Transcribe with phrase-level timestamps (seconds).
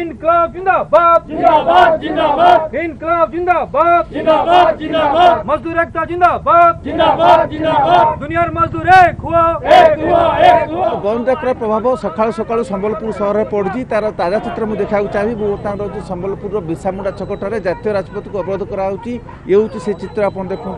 [0.00, 8.88] ইনকলাব জিন্দাবাদ জিন্দাবাদ জিন্দাবাদ ইনকলাব জিন্দাবাদ জিন্দাবাদ জিন্দাবাদ মজদুর একতা জিন্দাবাদ জিন্দাবাদ জিন্দাবাদ দুনিয়ার মজদুর
[9.04, 9.44] এক হুয়া
[9.80, 10.22] এক হুয়া
[10.56, 15.32] এক হুয়া গণতন্ত্রর প্রভাব সকাল সকাল সম্বলপুর শহরে পড়ছি তার তাজা চিত্র মু দেখা চাহি
[15.42, 19.12] বর্তমান রয়েছে সম্বলপুর বিসামুন্ডা ছকটার জাতীয় রাজপথকে অবরোধ করা হচ্ছে
[19.48, 20.72] ইয়ে হচ্ছে সে চিত্র আপনার দেখুন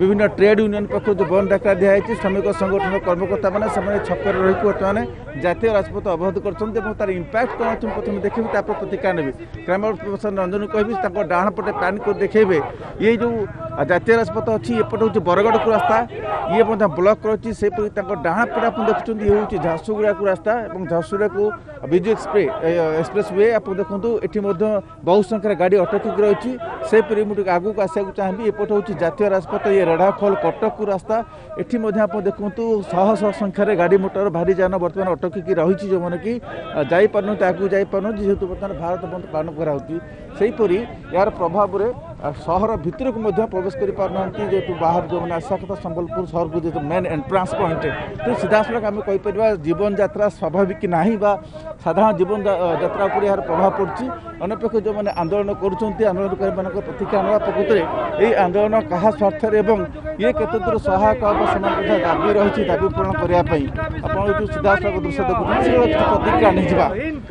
[0.00, 4.38] বিভিন্ন ট্রেড ইউনিয়ন পক্ষ যে বন্ধ ডাকরা দিয়া হয়েছে শ্রমিক সংগঠন কর্মকর্তা মানে সে ছকরে
[4.44, 5.02] রয়েছে বর্তমানে
[5.44, 9.32] জাতীয় রাজপথ অবরোধ করছেন এবং তার ইম্প্যাক্ট কম প্রথমে দেখ ରଖିବି ତା ଉପରେ ପ୍ରତିକ୍ରିୟା ନେବି
[9.66, 12.58] କ୍ରାଇମ ଅଫିସର ରଞ୍ଜନକୁ କହିବି ତାଙ୍କ ଡାହାଣ ପଟେ ପ୍ୟାନ୍ କରି ଦେଖେଇବେ
[13.04, 13.36] ଇଏ ଯେଉଁ
[13.94, 16.00] ଜାତୀୟ ରାଜପଥ ଅଛି ଏପଟେ ହେଉଛି ବରଗଡ଼ ରାସ୍ତା
[16.50, 20.82] ଇଏ ମଧ୍ୟ ବ୍ଲକ୍ ରହିଛି ସେହିପରି ତାଙ୍କ ଡାହାଣ ପଟେ ଆପଣ ଦେଖୁଛନ୍ତି ଇଏ ହେଉଛି ଝାରସୁଗୁଡ଼ାକୁ ରାସ୍ତା ଏବଂ
[20.92, 21.42] ଝାରସୁଗୁଡ଼ାକୁ
[21.92, 22.08] ବିଜୁ
[23.02, 24.66] ଏକ୍ସପ୍ରେସ୍ ୱେ ଆପଣ ଦେଖନ୍ତୁ ଏଠି ମଧ୍ୟ
[25.08, 26.50] ବହୁ ସଂଖ୍ୟାରେ ଗାଡ଼ି ଅଟକିକି ରହିଛି
[26.90, 31.16] ସେହିପରି ମୁଁ ଟିକେ ଆଗକୁ ଆସିବାକୁ ଚାହିଁବି ଏପଟେ ହେଉଛି ଜାତୀୟ ରାଜପଥ ଇଏ ରେଢ଼ାଖୋଲ କଟକକୁ ରାସ୍ତା
[31.60, 36.16] ଏଠି ମଧ୍ୟ ଆପଣ ଦେଖନ୍ତୁ ଶହ ଶହ ସଂଖ୍ୟାରେ ଗାଡ଼ି ମଟର ଭାରି ଯାନ ବର୍ତ୍ତମାନ ଅଟକିକି ରହିଛି ଯେଉଁମାନେ
[36.24, 36.32] କି
[36.92, 39.94] ଯାଇପାରୁନାହାନ୍ତି ଆଗକୁ ଯାଇପାରୁନାହାନ୍ତି ଯେହେତୁ ବର୍ତ୍ତମାନ ଭାରତ ବନ୍ଦ ପାଳନ କରାହେଉଛି
[40.38, 40.78] ସେହିପରି
[41.16, 41.88] ଏହାର ପ୍ରଭାବରେ
[42.44, 47.52] ସହର ଭିତରକୁ ମଧ୍ୟ ପ୍ରବେଶ କରିପାରୁନାହାନ୍ତି ଯେହେତୁ ବାହାରୁ ଯେଉଁମାନେ ଆସିବା କଥା ସମ୍ବଲପୁର ସହରକୁ ଯେହେତୁ ମେନ୍ ଏଣ୍ଟ୍ରାନ୍ସ
[47.60, 47.82] ପଏଣ୍ଟ
[48.22, 51.32] ତେଣୁ ସିଧାସଳଖ ଆମେ କହିପାରିବା ଜୀବନଯାତ୍ରା ସ୍ୱାଭାବିକ ନାହିଁ ବା
[51.84, 54.04] ସାଧାରଣ ଜୀବନଯାତ୍ରା ଉପରେ ଏହାର ପ୍ରଭାବ ପଡ଼ୁଛି
[54.44, 57.82] ଅନ୍ୟପକ୍ଷ ଯେଉଁମାନେ ଆନ୍ଦୋଳନ କରୁଛନ୍ତି ଆନ୍ଦୋଳନକାରୀମାନଙ୍କ ପ୍ରତିକ୍ରିୟା ନେବା ପ୍ରକୃତରେ
[58.24, 59.78] ଏହି ଆନ୍ଦୋଳନ କାହା ସ୍ୱାର୍ଥରେ ଏବଂ
[60.20, 63.64] ଇଏ କେତେ ଦୂର ସହାୟକ ହେବ ସେମାନଙ୍କ ଦାବି ରହିଛି ଦାବି ପୂରଣ କରିବା ପାଇଁ
[64.06, 65.68] ଆପଣ ଯେଉଁ ସିଧାସଳଖ ଦୃଶ୍ୟ ଦେଖୁଛନ୍ତି
[66.14, 66.86] ପ୍ରତିକ୍ରିୟା ନେଇଯିବା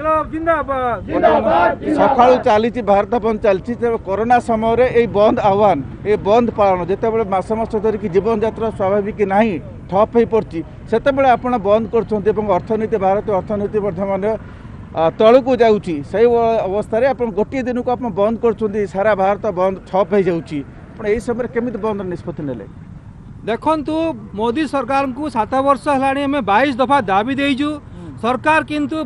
[0.05, 7.25] ସକାଳୁ ଚାଲିଛି ଭାରତ ବନ୍ଦ ଚାଲିଛି ତେବେ କରୋନା ସମୟରେ ଏଇ ବନ୍ଦ ଆହ୍ୱାନ ଏ ବନ୍ଦ ପାଳନ ଯେତେବେଳେ
[7.33, 9.53] ମାସ ମାସ ଧରିକି ଜୀବନଯାତ୍ରା ସ୍ୱାଭାବିକ ନାହିଁ
[9.91, 10.59] ଠପ୍ ହୋଇପଡ଼ୁଛି
[10.91, 14.21] ସେତେବେଳେ ଆପଣ ବନ୍ଦ କରୁଛନ୍ତି ଏବଂ ଅର୍ଥନୀତି ଭାରତୀୟ ଅର୍ଥନୀତି ବର୍ତ୍ତମାନ
[15.19, 16.25] ତଳକୁ ଯାଉଛି ସେଇ
[16.69, 20.59] ଅବସ୍ଥାରେ ଆପଣ ଗୋଟିଏ ଦିନକୁ ଆପଣ ବନ୍ଦ କରୁଛନ୍ତି ସାରା ଭାରତ ବନ୍ଦ ଠପ୍ ହୋଇଯାଉଛି
[20.93, 22.65] ଆପଣ ଏହି ସମୟରେ କେମିତି ବନ୍ଦର ନିଷ୍ପତ୍ତି ନେଲେ
[23.49, 23.95] ଦେଖନ୍ତୁ
[24.39, 27.69] ମୋଦି ସରକାରଙ୍କୁ ସାତ ବର୍ଷ ହେଲାଣି ଆମେ ବାଇଶ ଦଫା ଦାବି ଦେଇଛୁ
[28.23, 28.97] সরকার কিন্তু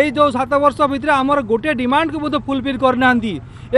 [0.00, 3.10] এই যে সাত বর্ষ ভিতরে আমার গোটে ডিমান্ড ডিমান্ডকে বোধ ফুলফিল করে না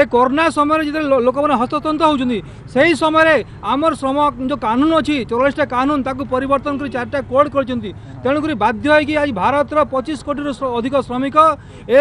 [0.00, 2.32] এ করোনা সময় যেতে লোক মানে হস্তন্ত হচ্ছেন
[2.74, 3.24] সেই সময়
[3.72, 4.16] আমার শ্রম
[4.50, 7.78] যে কানুন অছি চৌরাশটা কানুন তাকে পরিবর্তন করে চারটা কোড করেছেন
[8.22, 10.42] তেমনি বাধ্য হয়ে আজ ভারতের পঁচিশ কোটি
[10.78, 11.36] অধিক শ্রমিক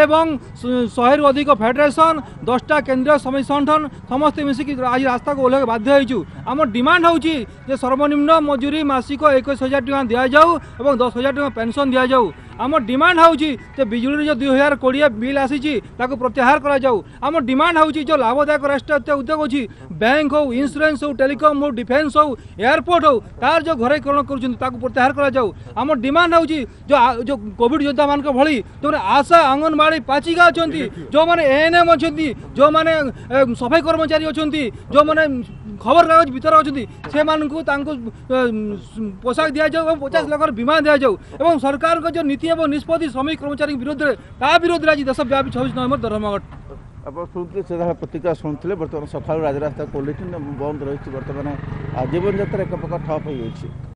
[0.04, 0.24] এবং
[0.96, 2.14] শহে অধিক ফেডেরেসন
[2.50, 6.18] দশটা কেন্দ্রীয় শ্রমিক সংগঠন সমস্ত মিশিকি আজ রাস্তাকে ওহ্লাইকে বাধ্য হয়েছু
[6.52, 7.34] আমার ডিমান্ড হচ্ছে
[7.68, 10.50] যে সর্বনিম্ন মজুরি মাসিক একুশ হাজার টাকা দিয়া যাও
[10.82, 12.26] এবং দশ হাজার টাকা পেনশন দিয়া যাও
[12.64, 16.98] আম ডিমান্ড হচ্ছে যে বিজুড়ি যে দুই হাজার কোড়িয়ে বিল আসিছি তাকে প্রত্যাহার করা যাও
[17.26, 19.62] আম ডিমান্ড হচ্ছে যে লাভদায়ক রাষ্ট্রায়ত্ত উদ্যোগ অছি
[20.02, 22.30] ব্যাঙ্ক হোক ইন্সুরান্স হোক টেলিকম হোক ডিফেন্স হোক
[22.66, 25.48] এয়ারপোর্ট হোক তার যে ঘরাইকরণ করছেন তাকে প্রত্যাহার করা যাও
[25.82, 26.60] আম ডিমান্ড হচ্ছে
[27.28, 28.44] যে কোভিড যোদ্ধা মান ভি
[28.82, 30.74] যেমন আশা অঙ্গনবাড়ি পাচিকা অনেক
[31.14, 32.28] যে এএনএম অনেক যে
[33.62, 34.50] সফাই কর্মচারী অনেক
[34.94, 35.24] যে
[35.84, 36.76] খবরকাগজ ভিতরে অনেক
[37.12, 37.20] সে
[39.24, 43.06] পোশাক দিয়া যাও এবং পচাশ লক্ষর বীমা দিয়া যাও এবং সরকার যে নীতি এবং নিষ্পতি
[43.14, 44.08] শ্রমিক কর্মচারী বিরুদ্ধে
[44.42, 46.44] তা বিরুদ্ধে আজ দেশব্যাপী চব্বিশ নভেম্বর ধর্মঘট
[47.10, 50.24] ଆପଣ ଶୁଣୁଥିଲେ ସେ ଯାହା ପ୍ରତିକ୍ରିୟା ଶୁଣୁଥିଲେ ବର୍ତ୍ତମାନ ସକାଳୁ ରାଜରାସ୍ତା ଖୋଲିଛି
[50.62, 51.48] ବନ୍ଦ ରହିଛି ବର୍ତ୍ତମାନ
[52.14, 53.68] ଜୀବନଯାତ୍ରା ଏକ ପ୍ରକାର ଠପ୍ ହୋଇଯାଇଛି